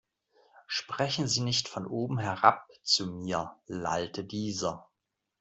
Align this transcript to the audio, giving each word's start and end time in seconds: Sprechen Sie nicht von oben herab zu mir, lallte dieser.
Sprechen 0.65 1.27
Sie 1.27 1.41
nicht 1.41 1.67
von 1.67 1.85
oben 1.85 2.17
herab 2.17 2.67
zu 2.81 3.05
mir, 3.05 3.55
lallte 3.67 4.25
dieser. 4.25 4.89